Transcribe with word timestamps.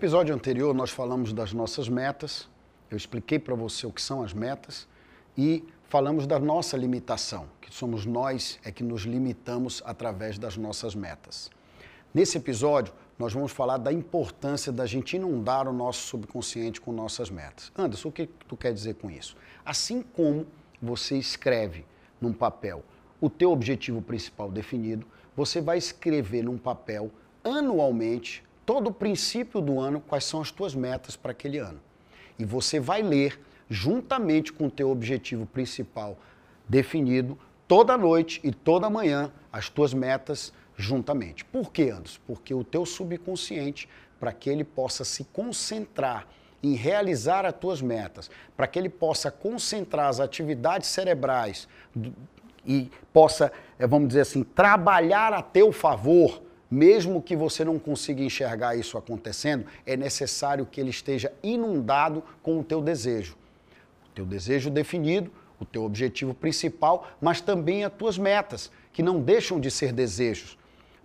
Episódio 0.00 0.34
anterior, 0.34 0.74
nós 0.74 0.88
falamos 0.88 1.30
das 1.30 1.52
nossas 1.52 1.86
metas, 1.86 2.48
eu 2.90 2.96
expliquei 2.96 3.38
para 3.38 3.54
você 3.54 3.86
o 3.86 3.92
que 3.92 4.00
são 4.00 4.22
as 4.22 4.32
metas 4.32 4.88
e 5.36 5.62
falamos 5.90 6.26
da 6.26 6.38
nossa 6.38 6.74
limitação, 6.74 7.46
que 7.60 7.70
somos 7.70 8.06
nós 8.06 8.58
é 8.64 8.72
que 8.72 8.82
nos 8.82 9.02
limitamos 9.02 9.82
através 9.84 10.38
das 10.38 10.56
nossas 10.56 10.94
metas. 10.94 11.50
Nesse 12.14 12.38
episódio, 12.38 12.94
nós 13.18 13.34
vamos 13.34 13.52
falar 13.52 13.76
da 13.76 13.92
importância 13.92 14.72
da 14.72 14.86
gente 14.86 15.16
inundar 15.16 15.68
o 15.68 15.72
nosso 15.72 16.06
subconsciente 16.06 16.80
com 16.80 16.92
nossas 16.92 17.28
metas. 17.28 17.70
Anderson, 17.76 18.08
o 18.08 18.12
que 18.12 18.26
tu 18.26 18.56
quer 18.56 18.72
dizer 18.72 18.94
com 18.94 19.10
isso? 19.10 19.36
Assim 19.66 20.00
como 20.00 20.46
você 20.80 21.18
escreve 21.18 21.84
num 22.18 22.32
papel 22.32 22.82
o 23.20 23.28
teu 23.28 23.52
objetivo 23.52 24.00
principal 24.00 24.50
definido, 24.50 25.06
você 25.36 25.60
vai 25.60 25.76
escrever 25.76 26.42
num 26.42 26.56
papel 26.56 27.10
anualmente, 27.44 28.42
todo 28.64 28.92
princípio 28.92 29.60
do 29.60 29.80
ano, 29.80 30.00
quais 30.00 30.24
são 30.24 30.40
as 30.40 30.50
tuas 30.50 30.74
metas 30.74 31.16
para 31.16 31.32
aquele 31.32 31.58
ano. 31.58 31.80
E 32.38 32.44
você 32.44 32.80
vai 32.80 33.02
ler 33.02 33.40
juntamente 33.68 34.52
com 34.52 34.66
o 34.66 34.70
teu 34.70 34.90
objetivo 34.90 35.46
principal 35.46 36.18
definido 36.68 37.38
toda 37.66 37.96
noite 37.96 38.40
e 38.42 38.52
toda 38.52 38.90
manhã 38.90 39.32
as 39.52 39.68
tuas 39.68 39.94
metas 39.94 40.52
juntamente. 40.76 41.44
Por 41.44 41.70
quê, 41.70 41.90
Anderson? 41.90 42.20
Porque 42.26 42.54
o 42.54 42.64
teu 42.64 42.84
subconsciente, 42.86 43.88
para 44.18 44.32
que 44.32 44.50
ele 44.50 44.64
possa 44.64 45.04
se 45.04 45.24
concentrar 45.24 46.26
em 46.62 46.74
realizar 46.74 47.46
as 47.46 47.54
tuas 47.54 47.80
metas, 47.80 48.30
para 48.56 48.66
que 48.66 48.78
ele 48.78 48.88
possa 48.88 49.30
concentrar 49.30 50.08
as 50.08 50.20
atividades 50.20 50.88
cerebrais 50.88 51.68
e 52.66 52.90
possa, 53.12 53.50
eh, 53.78 53.86
vamos 53.86 54.08
dizer 54.08 54.22
assim, 54.22 54.42
trabalhar 54.42 55.32
a 55.32 55.42
teu 55.42 55.72
favor, 55.72 56.42
mesmo 56.70 57.20
que 57.20 57.34
você 57.34 57.64
não 57.64 57.78
consiga 57.78 58.22
enxergar 58.22 58.76
isso 58.76 58.96
acontecendo, 58.96 59.66
é 59.84 59.96
necessário 59.96 60.64
que 60.64 60.80
ele 60.80 60.90
esteja 60.90 61.32
inundado 61.42 62.22
com 62.42 62.60
o 62.60 62.64
teu 62.64 62.80
desejo. 62.80 63.36
O 64.06 64.10
teu 64.14 64.24
desejo 64.24 64.70
definido, 64.70 65.30
o 65.58 65.64
teu 65.64 65.84
objetivo 65.84 66.32
principal, 66.32 67.08
mas 67.20 67.40
também 67.40 67.84
as 67.84 67.92
tuas 67.92 68.16
metas, 68.16 68.70
que 68.92 69.02
não 69.02 69.20
deixam 69.20 69.58
de 69.58 69.70
ser 69.70 69.92
desejos. 69.92 70.56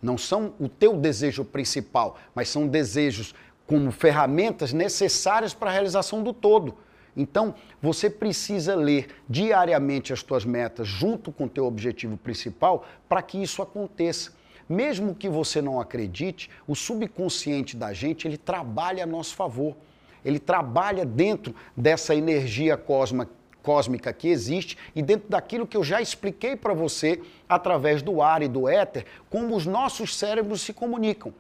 Não 0.02 0.18
são 0.18 0.54
o 0.60 0.70
teu 0.70 0.96
desejo 0.96 1.44
principal, 1.44 2.18
mas 2.34 2.50
são 2.50 2.68
desejos 2.68 3.34
como 3.66 3.92
ferramentas 3.92 4.72
necessárias 4.72 5.54
para 5.54 5.72
a 5.72 5.74
realização 5.74 6.22
do 6.22 6.32
todo. 6.32 6.76
Então, 7.18 7.56
você 7.82 8.10
precisa 8.10 8.76
ler 8.76 9.08
diariamente 9.28 10.12
as 10.12 10.22
tuas 10.22 10.44
metas 10.44 10.88
junto 10.88 11.32
com 11.32 11.46
o 11.46 11.50
teu 11.50 11.66
objetivo 11.66 12.18
principal 12.18 12.86
para 13.08 13.22
que 13.22 13.42
isso 13.42 13.62
aconteça. 13.62 14.34
Mesmo 14.68 15.14
que 15.14 15.30
você 15.30 15.62
não 15.62 15.80
acredite, 15.80 16.50
o 16.68 16.76
subconsciente 16.76 17.78
da 17.78 17.94
gente, 17.94 18.28
ele 18.28 18.38
trabalha 18.38 19.04
a 19.04 19.08
nosso 19.08 19.36
favor. 19.36 19.76
Ele 20.24 20.40
trabalha 20.40 21.06
dentro 21.06 21.56
dessa 21.78 22.16
energia 22.16 22.76
cósmica 22.76 23.30
cósmica 23.66 24.14
que 24.14 24.28
existe 24.28 24.78
e 24.96 25.02
dentro 25.02 25.28
daquilo 25.28 25.66
que 25.66 25.76
eu 25.76 25.84
já 25.84 26.00
expliquei 26.00 26.56
para 26.56 26.72
você 26.72 27.20
através 27.50 28.04
do 28.04 28.22
ar 28.22 28.44
e 28.44 28.48
do 28.48 28.70
éter, 28.70 29.08
como 29.28 29.56
os 29.56 29.66
nossos 29.66 30.16
cérebros 30.16 30.62
se 30.62 30.72
comunicam. 30.72 31.34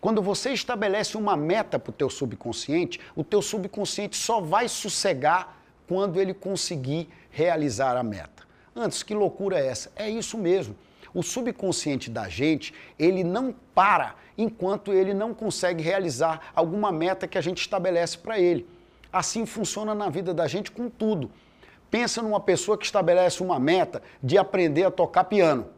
Quando 0.00 0.22
você 0.22 0.52
estabelece 0.52 1.18
uma 1.18 1.36
meta 1.36 1.78
para 1.78 1.90
o 1.90 1.92
teu 1.92 2.08
subconsciente, 2.08 2.98
o 3.14 3.22
teu 3.22 3.42
subconsciente 3.42 4.16
só 4.16 4.40
vai 4.40 4.68
sossegar 4.68 5.62
quando 5.86 6.18
ele 6.18 6.32
conseguir 6.32 7.08
realizar 7.30 7.96
a 7.96 8.02
meta. 8.02 8.44
Antes, 8.74 9.02
que 9.02 9.14
loucura 9.14 9.58
é 9.58 9.66
essa? 9.66 9.92
É 9.94 10.08
isso 10.08 10.38
mesmo. 10.38 10.74
O 11.16 11.22
subconsciente 11.22 12.10
da 12.10 12.28
gente, 12.28 12.74
ele 12.98 13.24
não 13.24 13.54
para 13.74 14.16
enquanto 14.36 14.92
ele 14.92 15.14
não 15.14 15.32
consegue 15.32 15.82
realizar 15.82 16.52
alguma 16.54 16.92
meta 16.92 17.26
que 17.26 17.38
a 17.38 17.40
gente 17.40 17.58
estabelece 17.58 18.18
para 18.18 18.38
ele. 18.38 18.68
Assim 19.10 19.46
funciona 19.46 19.94
na 19.94 20.10
vida 20.10 20.34
da 20.34 20.46
gente 20.46 20.70
com 20.70 20.90
tudo. 20.90 21.30
Pensa 21.90 22.20
numa 22.20 22.38
pessoa 22.38 22.76
que 22.76 22.84
estabelece 22.84 23.42
uma 23.42 23.58
meta 23.58 24.02
de 24.22 24.36
aprender 24.36 24.84
a 24.84 24.90
tocar 24.90 25.24
piano. 25.24 25.68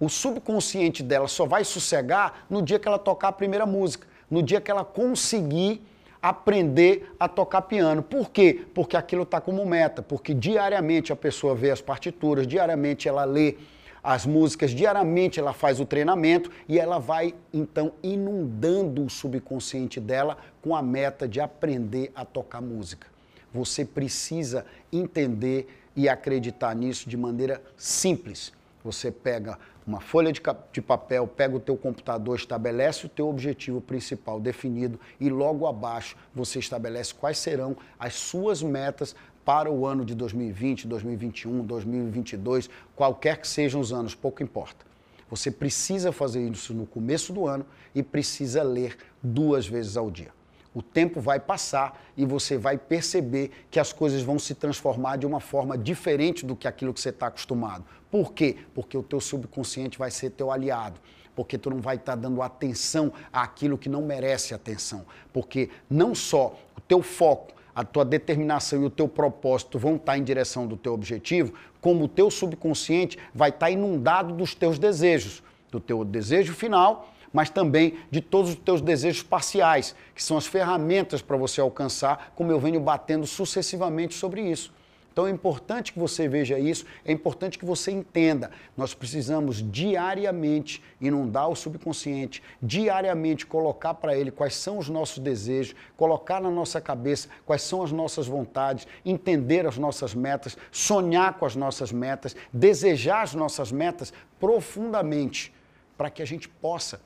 O 0.00 0.08
subconsciente 0.08 1.00
dela 1.00 1.28
só 1.28 1.46
vai 1.46 1.62
sossegar 1.62 2.44
no 2.50 2.60
dia 2.60 2.80
que 2.80 2.88
ela 2.88 2.98
tocar 2.98 3.28
a 3.28 3.32
primeira 3.32 3.64
música, 3.64 4.08
no 4.28 4.42
dia 4.42 4.60
que 4.60 4.68
ela 4.68 4.84
conseguir 4.84 5.80
aprender 6.20 7.14
a 7.20 7.28
tocar 7.28 7.62
piano. 7.62 8.02
Por 8.02 8.30
quê? 8.30 8.66
Porque 8.74 8.96
aquilo 8.96 9.22
está 9.22 9.40
como 9.40 9.64
meta, 9.64 10.02
porque 10.02 10.34
diariamente 10.34 11.12
a 11.12 11.16
pessoa 11.16 11.54
vê 11.54 11.70
as 11.70 11.80
partituras, 11.80 12.48
diariamente 12.48 13.08
ela 13.08 13.24
lê 13.24 13.58
as 14.04 14.26
músicas, 14.26 14.72
diariamente 14.72 15.40
ela 15.40 15.54
faz 15.54 15.80
o 15.80 15.86
treinamento 15.86 16.50
e 16.68 16.78
ela 16.78 16.98
vai 16.98 17.34
então 17.50 17.94
inundando 18.02 19.02
o 19.02 19.08
subconsciente 19.08 19.98
dela 19.98 20.36
com 20.60 20.76
a 20.76 20.82
meta 20.82 21.26
de 21.26 21.40
aprender 21.40 22.12
a 22.14 22.22
tocar 22.22 22.60
música. 22.60 23.06
Você 23.52 23.82
precisa 23.82 24.66
entender 24.92 25.66
e 25.96 26.06
acreditar 26.06 26.74
nisso 26.76 27.08
de 27.08 27.16
maneira 27.16 27.62
simples. 27.78 28.52
Você 28.84 29.10
pega 29.10 29.58
uma 29.86 29.98
folha 29.98 30.30
de, 30.30 30.42
de, 30.70 30.82
papel, 30.82 31.26
pega 31.26 31.56
o 31.56 31.60
teu 31.60 31.74
computador, 31.74 32.36
estabelece 32.36 33.06
o 33.06 33.08
teu 33.08 33.28
objetivo 33.28 33.80
principal 33.80 34.38
definido 34.38 35.00
e 35.18 35.30
logo 35.30 35.66
abaixo 35.66 36.14
você 36.34 36.58
estabelece 36.58 37.14
quais 37.14 37.38
serão 37.38 37.74
as 37.98 38.14
suas 38.14 38.62
metas 38.62 39.16
para 39.42 39.70
o 39.70 39.86
ano 39.86 40.04
de 40.04 40.14
2020, 40.14 40.86
2021, 40.86 41.64
2022, 41.64 42.68
qualquer 42.94 43.38
que 43.38 43.48
sejam 43.48 43.80
os 43.80 43.90
anos, 43.90 44.14
pouco 44.14 44.42
importa. 44.42 44.84
Você 45.30 45.50
precisa 45.50 46.12
fazer 46.12 46.46
isso 46.46 46.74
no 46.74 46.84
começo 46.84 47.32
do 47.32 47.46
ano 47.46 47.64
e 47.94 48.02
precisa 48.02 48.62
ler 48.62 48.98
duas 49.22 49.66
vezes 49.66 49.96
ao 49.96 50.10
dia 50.10 50.30
o 50.74 50.82
tempo 50.82 51.20
vai 51.20 51.38
passar 51.38 52.02
e 52.16 52.26
você 52.26 52.58
vai 52.58 52.76
perceber 52.76 53.50
que 53.70 53.78
as 53.78 53.92
coisas 53.92 54.22
vão 54.22 54.38
se 54.38 54.54
transformar 54.54 55.16
de 55.16 55.24
uma 55.24 55.38
forma 55.38 55.78
diferente 55.78 56.44
do 56.44 56.56
que 56.56 56.66
aquilo 56.66 56.92
que 56.92 57.00
você 57.00 57.10
está 57.10 57.28
acostumado. 57.28 57.84
Por 58.10 58.32
quê? 58.32 58.56
Porque 58.74 58.98
o 58.98 59.02
teu 59.02 59.20
subconsciente 59.20 59.96
vai 59.96 60.10
ser 60.10 60.30
teu 60.30 60.50
aliado. 60.50 61.00
Porque 61.34 61.56
tu 61.56 61.70
não 61.70 61.80
vai 61.80 61.96
estar 61.96 62.12
tá 62.12 62.22
dando 62.22 62.42
atenção 62.42 63.12
àquilo 63.32 63.78
que 63.78 63.88
não 63.88 64.02
merece 64.02 64.52
atenção. 64.52 65.04
Porque 65.32 65.70
não 65.88 66.14
só 66.14 66.56
o 66.76 66.80
teu 66.80 67.02
foco, 67.02 67.54
a 67.74 67.84
tua 67.84 68.04
determinação 68.04 68.82
e 68.82 68.84
o 68.84 68.90
teu 68.90 69.08
propósito 69.08 69.78
vão 69.78 69.96
estar 69.96 70.12
tá 70.12 70.18
em 70.18 70.22
direção 70.22 70.66
do 70.66 70.76
teu 70.76 70.92
objetivo, 70.92 71.52
como 71.80 72.04
o 72.04 72.08
teu 72.08 72.30
subconsciente 72.30 73.18
vai 73.34 73.50
estar 73.50 73.66
tá 73.66 73.70
inundado 73.70 74.32
dos 74.32 74.54
teus 74.54 74.78
desejos, 74.78 75.42
do 75.70 75.80
teu 75.80 76.04
desejo 76.04 76.54
final 76.54 77.13
mas 77.34 77.50
também 77.50 77.98
de 78.12 78.20
todos 78.20 78.52
os 78.52 78.56
teus 78.56 78.80
desejos 78.80 79.24
parciais, 79.24 79.96
que 80.14 80.22
são 80.22 80.38
as 80.38 80.46
ferramentas 80.46 81.20
para 81.20 81.36
você 81.36 81.60
alcançar, 81.60 82.32
como 82.36 82.52
eu 82.52 82.60
venho 82.60 82.78
batendo 82.78 83.26
sucessivamente 83.26 84.14
sobre 84.14 84.40
isso. 84.40 84.72
Então 85.12 85.28
é 85.28 85.30
importante 85.30 85.92
que 85.92 85.98
você 85.98 86.26
veja 86.26 86.58
isso, 86.58 86.84
é 87.04 87.12
importante 87.12 87.56
que 87.56 87.64
você 87.64 87.92
entenda. 87.92 88.50
Nós 88.76 88.94
precisamos 88.94 89.62
diariamente 89.70 90.82
inundar 91.00 91.48
o 91.48 91.54
subconsciente, 91.54 92.42
diariamente 92.60 93.46
colocar 93.46 93.94
para 93.94 94.16
ele 94.16 94.32
quais 94.32 94.56
são 94.56 94.78
os 94.78 94.88
nossos 94.88 95.18
desejos, 95.18 95.76
colocar 95.96 96.40
na 96.40 96.50
nossa 96.50 96.80
cabeça 96.80 97.28
quais 97.46 97.62
são 97.62 97.82
as 97.82 97.92
nossas 97.92 98.26
vontades, 98.26 98.88
entender 99.04 99.66
as 99.66 99.78
nossas 99.78 100.14
metas, 100.14 100.56
sonhar 100.72 101.34
com 101.34 101.46
as 101.46 101.54
nossas 101.54 101.92
metas, 101.92 102.34
desejar 102.52 103.22
as 103.22 103.34
nossas 103.34 103.70
metas 103.70 104.12
profundamente, 104.40 105.54
para 105.96 106.10
que 106.10 106.22
a 106.22 106.26
gente 106.26 106.48
possa 106.48 107.00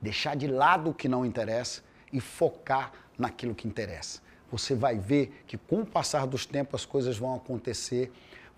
deixar 0.00 0.36
de 0.36 0.46
lado 0.46 0.90
o 0.90 0.94
que 0.94 1.08
não 1.08 1.24
interessa 1.24 1.82
e 2.12 2.20
focar 2.20 2.92
naquilo 3.18 3.54
que 3.54 3.68
interessa. 3.68 4.20
Você 4.50 4.74
vai 4.74 4.98
ver 4.98 5.44
que 5.46 5.56
com 5.56 5.82
o 5.82 5.86
passar 5.86 6.26
dos 6.26 6.44
tempos 6.44 6.80
as 6.80 6.86
coisas 6.86 7.16
vão 7.16 7.34
acontecer, 7.34 8.10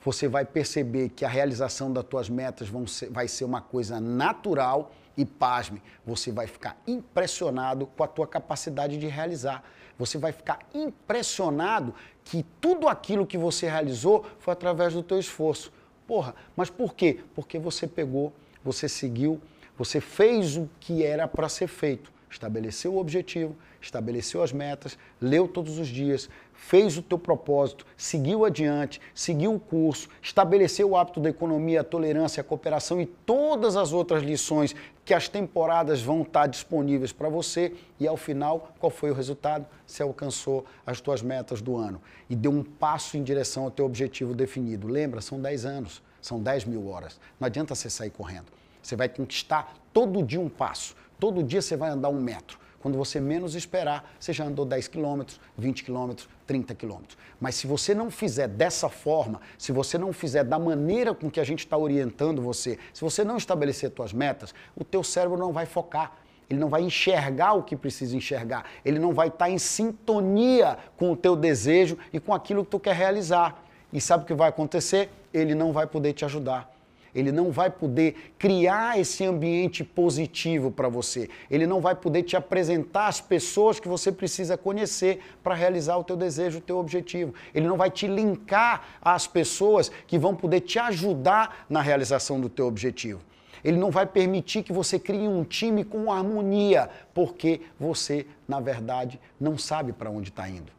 você 0.05 0.27
vai 0.27 0.45
perceber 0.45 1.11
que 1.11 1.25
a 1.25 1.29
realização 1.29 1.93
das 1.93 2.05
tuas 2.05 2.29
metas 2.29 2.69
ser, 2.89 3.11
vai 3.11 3.29
ser 3.29 3.45
uma 3.45 3.61
coisa 3.61 4.01
natural 4.01 4.93
e 5.17 5.25
pasme, 5.25 5.83
você 6.05 6.33
vai 6.33 6.47
ficar 6.47 6.77
impressionado 6.87 7.87
com 7.87 8.03
a 8.03 8.09
tua 8.09 8.27
capacidade 8.27 8.97
de 8.97 9.07
realizar. 9.07 9.63
Você 9.99 10.17
vai 10.19 10.33
ficar 10.33 10.61
impressionado 10.75 11.95
que 12.25 12.45
tudo 12.61 12.89
aquilo 12.89 13.27
que 13.27 13.37
você 13.37 13.69
realizou 13.69 14.27
foi 14.39 14.53
através 14.53 14.95
do 14.95 15.03
teu 15.03 15.19
esforço. 15.19 15.71
Porra, 16.07 16.35
mas 16.57 16.71
por 16.71 16.95
quê? 16.95 17.21
Porque 17.35 17.59
você 17.59 17.87
pegou, 17.87 18.33
você 18.65 18.89
seguiu 18.89 19.41
você 19.77 20.01
fez 20.01 20.57
o 20.57 20.69
que 20.81 21.05
era 21.05 21.27
para 21.27 21.49
ser 21.49 21.67
feito. 21.67 22.13
Estabeleceu 22.33 22.95
o 22.95 22.99
objetivo, 22.99 23.55
estabeleceu 23.79 24.43
as 24.43 24.53
metas, 24.53 24.97
leu 25.21 25.47
todos 25.47 25.79
os 25.79 25.87
dias, 25.87 26.31
fez 26.55 26.97
o 26.97 27.03
teu 27.03 27.19
propósito, 27.19 27.85
seguiu 27.95 28.47
adiante, 28.47 29.01
seguiu 29.15 29.55
o 29.55 29.61
curso, 29.61 30.09
estabeleceu 30.23 30.91
o 30.91 30.97
hábito 30.97 31.21
da 31.21 31.29
economia, 31.29 31.83
a 31.83 31.85
tolerância, 31.85 32.41
a 32.41 32.45
cooperação 32.45 33.01
e 33.01 33.07
todas 33.07 33.77
as 33.77 33.93
outras 33.93 34.23
lições 34.23 34.75
que 35.05 35.13
as 35.13 35.29
temporadas 35.29 36.01
vão 36.01 36.23
estar 36.23 36.47
disponíveis 36.47 37.13
para 37.13 37.29
você 37.29 37.75
e 38.01 38.07
ao 38.07 38.17
final, 38.17 38.73
qual 38.79 38.89
foi 38.89 39.11
o 39.11 39.15
resultado? 39.15 39.67
Você 39.87 40.03
alcançou 40.03 40.65
as 40.87 41.01
tuas 41.01 41.21
metas 41.21 41.61
do 41.61 41.77
ano 41.77 42.01
e 42.31 42.37
deu 42.37 42.51
um 42.53 42.63
passo 42.63 43.19
em 43.19 43.23
direção 43.23 43.65
ao 43.65 43.71
teu 43.71 43.85
objetivo 43.85 44.35
definido. 44.35 44.87
Lembra, 44.87 45.21
são 45.21 45.39
10 45.39 45.67
anos, 45.67 46.03
são 46.21 46.41
10 46.41 46.65
mil 46.65 46.89
horas. 46.89 47.21
Não 47.39 47.47
adianta 47.47 47.75
você 47.75 47.91
sair 47.91 48.11
correndo. 48.11 48.47
Você 48.83 48.97
vai 48.97 49.09
conquistar 49.09 49.75
todo 49.93 50.23
dia 50.23 50.41
um 50.41 50.49
passo. 50.49 50.95
Todo 51.19 51.43
dia 51.43 51.63
você 51.63 51.77
vai 51.77 51.91
andar 51.91 52.09
um 52.09 52.21
metro. 52.21 52.59
Quando 52.83 52.99
você 52.99 53.21
menos 53.21 53.55
esperar, 53.55 54.13
você 54.19 54.33
já 54.33 54.45
andou 54.45 54.65
10 54.65 54.89
quilômetros, 54.89 55.41
20 55.57 55.85
quilômetros, 55.85 56.29
30 56.49 56.75
quilômetros. 56.75 57.17
Mas 57.41 57.55
se 57.55 57.65
você 57.65 57.95
não 57.95 58.11
fizer 58.11 58.49
dessa 58.49 58.89
forma, 58.89 59.41
se 59.57 59.71
você 59.71 59.97
não 59.97 60.13
fizer 60.13 60.43
da 60.43 60.59
maneira 60.59 61.15
com 61.15 61.31
que 61.31 61.39
a 61.39 61.45
gente 61.45 61.61
está 61.61 61.77
orientando 61.77 62.43
você, 62.43 62.81
se 62.93 63.01
você 63.01 63.23
não 63.23 63.37
estabelecer 63.37 63.93
suas 63.95 64.13
metas, 64.13 64.53
o 64.75 64.83
teu 64.83 65.05
cérebro 65.05 65.39
não 65.39 65.53
vai 65.53 65.65
focar. 65.65 66.17
Ele 66.51 66.59
não 66.59 66.69
vai 66.69 66.83
enxergar 66.83 67.53
o 67.53 67.63
que 67.63 67.77
precisa 67.77 68.17
enxergar. 68.17 68.65
Ele 68.85 68.99
não 68.99 69.15
vai 69.15 69.29
estar 69.29 69.45
tá 69.47 69.51
em 69.51 69.59
sintonia 69.59 70.77
com 70.97 71.13
o 71.13 71.17
teu 71.17 71.37
desejo 71.37 71.97
e 72.13 72.19
com 72.19 72.35
aquilo 72.35 72.65
que 72.65 72.73
tu 72.73 72.81
quer 72.81 72.97
realizar. 72.97 73.63
E 73.93 74.01
sabe 74.01 74.25
o 74.25 74.27
que 74.27 74.35
vai 74.35 74.49
acontecer? 74.49 75.09
Ele 75.33 75.55
não 75.55 75.73
vai 75.73 75.87
poder 75.87 76.13
te 76.15 76.25
ajudar. 76.25 76.69
Ele 77.15 77.31
não 77.31 77.51
vai 77.51 77.71
poder 77.71 78.33
criar 78.39 78.99
esse 78.99 79.25
ambiente 79.25 79.85
positivo 79.85 80.71
para 80.71 80.89
você. 80.89 81.29
Ele 81.51 81.67
não 81.67 81.81
vai 81.81 81.95
poder 81.95 82.23
te 82.23 82.37
apresentar 82.37 83.07
as 83.07 83.21
pessoas 83.21 83.79
que 83.79 83.89
você 83.89 84.11
precisa 84.11 84.57
conhecer 84.57 85.21
para 85.43 85.55
realizar 85.55 85.97
o 85.99 86.05
teu 86.05 86.17
desejo, 86.17 86.59
o 86.59 86.63
teu 86.63 86.79
objetivo. 86.79 87.35
Ele 87.55 87.67
não 87.67 87.77
vai 87.77 87.91
te 87.91 88.07
linkar 88.07 88.99
às 89.03 89.27
pessoas 89.27 89.91
que 90.07 90.19
vão 90.19 90.35
poder 90.35 90.61
te 90.61 90.79
ajudar 90.79 91.67
na 91.69 91.83
realização 91.83 92.41
do 92.41 92.49
teu 92.49 92.67
objetivo. 92.67 93.21
Ele 93.63 93.77
não 93.77 93.91
vai 93.91 94.07
permitir 94.07 94.63
que 94.63 94.73
você 94.73 94.99
crie 94.99 95.29
um 95.29 95.45
time 95.45 95.85
com 95.85 96.11
harmonia, 96.11 96.91
porque 97.15 97.61
você, 97.79 98.27
na 98.49 98.59
verdade, 98.59 99.21
não 99.39 99.57
sabe 99.57 99.93
para 99.93 100.11
onde 100.11 100.31
está 100.31 100.49
indo. 100.49 100.73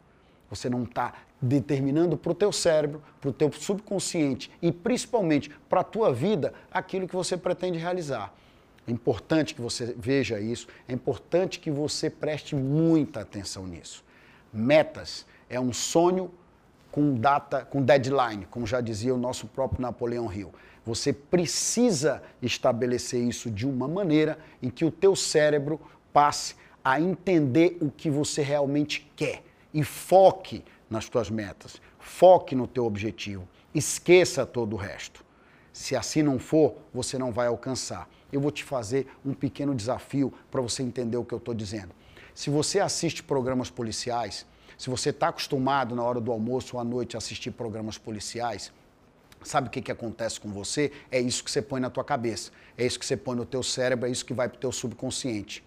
Você 0.50 0.70
não 0.70 0.84
está 0.84 1.14
determinando 1.44 2.16
para 2.18 2.32
o 2.32 2.36
teu 2.36 2.52
cérebro, 2.52 3.04
para 3.20 3.30
o 3.30 3.34
teu 3.34 3.52
subconsciente 3.52 4.50
e 4.62 4.72
principalmente 4.72 5.50
para 5.68 5.82
a 5.82 5.84
tua 5.84 6.14
vida 6.14 6.54
aquilo 6.72 7.08
que 7.08 7.16
você 7.16 7.36
pretende 7.36 7.78
realizar. 7.78 8.34
É 8.88 8.92
importante 8.92 9.54
que 9.54 9.62
você 9.62 9.94
veja 9.98 10.40
isso, 10.40 10.68
é 10.88 10.94
importante 10.94 11.60
que 11.60 11.70
você 11.70 12.10
preste 12.10 12.56
muita 12.56 13.22
atenção 13.22 13.68
nisso. 13.68 14.04
Metas 14.52 15.26
é 15.50 15.60
um 15.60 15.74
sonho 15.74 16.32
com 16.92 17.16
data, 17.16 17.66
com 17.66 17.82
deadline, 17.82 18.46
como 18.50 18.66
já 18.66 18.80
dizia 18.80 19.14
o 19.14 19.18
nosso 19.18 19.48
próprio 19.48 19.82
Napoleão 19.82 20.32
Hill. 20.32 20.54
Você 20.86 21.12
precisa 21.12 22.22
estabelecer 22.42 23.22
isso 23.22 23.50
de 23.50 23.66
uma 23.66 23.88
maneira 23.88 24.38
em 24.62 24.70
que 24.70 24.86
o 24.86 24.92
teu 24.92 25.16
cérebro 25.16 25.80
passe 26.12 26.56
a 26.84 27.00
entender 27.02 27.78
o 27.82 27.90
que 27.90 28.10
você 28.10 28.42
realmente 28.42 29.10
quer 29.16 29.44
e 29.74 29.84
foque 29.84 30.64
nas 30.94 31.10
tuas 31.10 31.30
metas, 31.30 31.82
foque 32.00 32.56
no 32.56 32.68
teu 32.68 32.86
objetivo, 32.86 33.48
esqueça 33.74 34.46
todo 34.46 34.74
o 34.74 34.78
resto. 34.78 35.26
Se 35.74 35.96
assim 35.96 36.22
não 36.22 36.38
for, 36.38 36.76
você 36.94 37.18
não 37.18 37.32
vai 37.32 37.48
alcançar. 37.48 38.08
Eu 38.32 38.40
vou 38.40 38.52
te 38.52 38.64
fazer 38.64 39.08
um 39.26 39.34
pequeno 39.34 39.74
desafio 39.74 40.32
para 40.52 40.62
você 40.62 40.84
entender 40.84 41.18
o 41.18 41.26
que 41.26 41.34
eu 41.34 41.40
estou 41.40 41.54
dizendo. 41.54 41.90
Se 42.36 42.50
você 42.50 42.80
assiste 42.80 43.24
programas 43.24 43.72
policiais, 43.72 44.46
se 44.78 44.90
você 44.90 45.10
está 45.10 45.30
acostumado 45.30 45.96
na 45.96 46.04
hora 46.04 46.22
do 46.22 46.32
almoço 46.32 46.76
ou 46.76 46.82
à 46.82 46.84
noite 46.84 47.16
a 47.16 47.18
assistir 47.18 47.52
programas 47.52 47.98
policiais, 47.98 48.72
sabe 49.44 49.68
o 49.68 49.72
que, 49.72 49.82
que 49.82 49.92
acontece 49.92 50.40
com 50.40 50.52
você? 50.52 50.92
É 51.12 51.20
isso 51.20 51.44
que 51.44 51.50
você 51.50 51.62
põe 51.62 51.82
na 51.82 51.90
tua 51.90 52.04
cabeça, 52.04 52.52
é 52.78 52.86
isso 52.86 53.00
que 53.00 53.06
você 53.06 53.18
põe 53.18 53.36
no 53.36 53.46
teu 53.46 53.64
cérebro, 53.64 54.08
é 54.08 54.12
isso 54.12 54.26
que 54.26 54.34
vai 54.34 54.48
para 54.48 54.58
o 54.58 54.60
teu 54.60 54.72
subconsciente. 54.72 55.64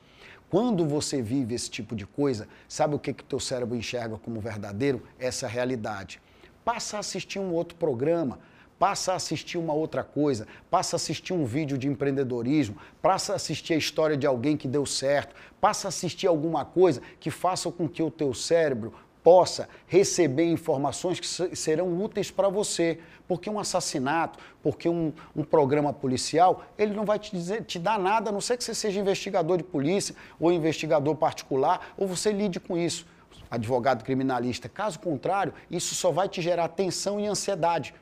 Quando 0.48 0.86
você 0.86 1.20
vive 1.20 1.54
esse 1.54 1.68
tipo 1.68 1.96
de 1.96 2.06
coisa, 2.06 2.46
sabe 2.68 2.94
o 2.94 2.98
que 2.98 3.12
que 3.12 3.24
teu 3.24 3.40
cérebro 3.40 3.76
enxerga 3.76 4.16
como 4.16 4.40
verdadeiro? 4.40 5.02
Essa 5.18 5.48
realidade. 5.48 6.20
Passa 6.64 6.96
a 6.96 7.00
assistir 7.00 7.40
um 7.40 7.52
outro 7.52 7.76
programa, 7.76 8.38
passa 8.78 9.12
a 9.12 9.16
assistir 9.16 9.58
uma 9.58 9.72
outra 9.72 10.04
coisa, 10.04 10.46
passa 10.70 10.94
a 10.94 10.98
assistir 10.98 11.32
um 11.32 11.44
vídeo 11.44 11.76
de 11.76 11.88
empreendedorismo, 11.88 12.76
passa 13.02 13.32
a 13.32 13.36
assistir 13.36 13.74
a 13.74 13.76
história 13.76 14.16
de 14.16 14.26
alguém 14.26 14.56
que 14.56 14.68
deu 14.68 14.86
certo, 14.86 15.34
passa 15.60 15.88
a 15.88 15.90
assistir 15.90 16.28
alguma 16.28 16.64
coisa 16.64 17.02
que 17.18 17.30
faça 17.30 17.70
com 17.72 17.88
que 17.88 18.02
o 18.02 18.10
teu 18.10 18.32
cérebro 18.32 18.92
possa 19.26 19.68
receber 19.88 20.44
informações 20.44 21.18
que 21.18 21.56
serão 21.56 22.00
úteis 22.00 22.30
para 22.30 22.48
você. 22.48 23.00
Porque 23.26 23.50
um 23.50 23.58
assassinato, 23.58 24.38
porque 24.62 24.88
um, 24.88 25.12
um, 25.34 25.42
programa 25.42 25.92
policial, 25.92 26.62
ele 26.78 26.94
não 26.94 27.04
vai 27.04 27.18
te, 27.18 27.32
dizer, 27.32 27.64
te 27.64 27.76
dar 27.76 27.98
nada, 27.98 28.30
a 28.30 28.32
não 28.32 28.40
ser 28.40 28.56
que 28.56 28.62
você 28.62 28.72
seja 28.72 29.00
investigador 29.00 29.56
de 29.56 29.64
polícia 29.64 30.14
ou 30.38 30.52
investigador 30.52 31.16
particular, 31.16 31.92
ou 31.98 32.06
você 32.06 32.30
lide 32.30 32.60
com 32.60 32.78
isso, 32.78 33.04
advogado 33.50 34.04
criminalista. 34.04 34.68
Caso 34.68 35.00
contrário, 35.00 35.52
isso 35.68 35.96
só 35.96 36.12
vai 36.12 36.28
te 36.28 36.40
gerar 36.40 36.68
tensão 36.68 37.18
e 37.18 37.26
ansiedade 37.26 37.96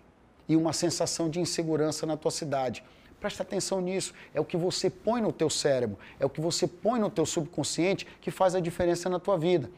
e 0.46 0.54
uma 0.54 0.74
sensação 0.74 1.30
de 1.30 1.40
insegurança 1.40 2.04
na 2.04 2.18
tua 2.18 2.30
cidade. 2.30 2.84
Presta 3.18 3.42
atenção 3.42 3.80
nisso. 3.80 4.12
É 4.34 4.40
o 4.42 4.44
que 4.44 4.58
você 4.58 4.90
põe 4.90 5.22
no 5.22 5.32
teu 5.32 5.48
cérebro, 5.48 5.98
é 6.20 6.26
o 6.26 6.28
que 6.28 6.42
você 6.42 6.66
põe 6.66 7.00
no 7.00 7.08
teu 7.08 7.24
subconsciente 7.24 8.06
que 8.20 8.30
faz 8.30 8.54
a 8.54 8.60
diferença 8.60 9.08
na 9.08 9.18
tua 9.18 9.38
vida. 9.38 9.70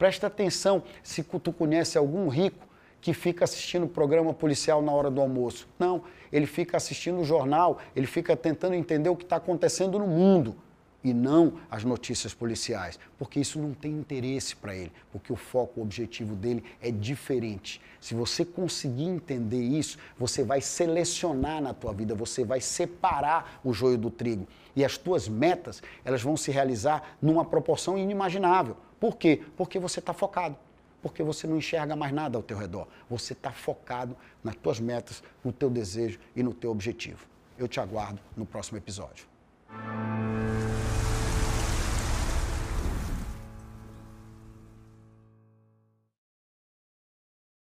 Presta 0.00 0.28
atenção 0.28 0.82
se 1.02 1.22
tu 1.22 1.52
conhece 1.52 1.98
algum 1.98 2.26
rico 2.28 2.66
que 3.02 3.12
fica 3.12 3.44
assistindo 3.44 3.84
o 3.84 3.88
programa 3.88 4.32
policial 4.32 4.80
na 4.80 4.90
hora 4.90 5.10
do 5.10 5.20
almoço. 5.20 5.68
Não, 5.78 6.04
ele 6.32 6.46
fica 6.46 6.78
assistindo 6.78 7.20
o 7.20 7.24
jornal, 7.24 7.78
ele 7.94 8.06
fica 8.06 8.34
tentando 8.34 8.74
entender 8.74 9.10
o 9.10 9.14
que 9.14 9.24
está 9.24 9.36
acontecendo 9.36 9.98
no 9.98 10.06
mundo 10.06 10.56
e 11.04 11.12
não 11.12 11.60
as 11.70 11.84
notícias 11.84 12.32
policiais, 12.32 12.98
porque 13.18 13.40
isso 13.40 13.58
não 13.58 13.74
tem 13.74 13.92
interesse 13.92 14.56
para 14.56 14.74
ele, 14.74 14.90
porque 15.12 15.30
o 15.34 15.36
foco, 15.36 15.80
o 15.80 15.82
objetivo 15.82 16.34
dele 16.34 16.64
é 16.80 16.90
diferente. 16.90 17.78
Se 18.00 18.14
você 18.14 18.42
conseguir 18.42 19.04
entender 19.04 19.60
isso, 19.60 19.98
você 20.18 20.42
vai 20.42 20.62
selecionar 20.62 21.60
na 21.60 21.74
tua 21.74 21.92
vida, 21.92 22.14
você 22.14 22.42
vai 22.42 22.62
separar 22.62 23.60
o 23.62 23.74
joio 23.74 23.98
do 23.98 24.10
trigo 24.10 24.48
e 24.74 24.82
as 24.82 24.96
tuas 24.96 25.28
metas, 25.28 25.82
elas 26.06 26.22
vão 26.22 26.38
se 26.38 26.50
realizar 26.50 27.18
numa 27.20 27.44
proporção 27.44 27.98
inimaginável. 27.98 28.78
Por 29.00 29.16
quê? 29.16 29.42
Porque 29.56 29.78
você 29.78 29.98
está 29.98 30.12
focado. 30.12 30.56
Porque 31.02 31.22
você 31.22 31.46
não 31.46 31.56
enxerga 31.56 31.96
mais 31.96 32.12
nada 32.12 32.36
ao 32.36 32.42
teu 32.42 32.58
redor. 32.58 32.86
Você 33.08 33.32
está 33.32 33.50
focado 33.50 34.14
nas 34.44 34.54
tuas 34.54 34.78
metas, 34.78 35.22
no 35.42 35.50
teu 35.50 35.70
desejo 35.70 36.20
e 36.36 36.42
no 36.42 36.52
teu 36.52 36.70
objetivo. 36.70 37.26
Eu 37.58 37.66
te 37.66 37.80
aguardo 37.80 38.20
no 38.36 38.44
próximo 38.44 38.76
episódio. 38.76 39.26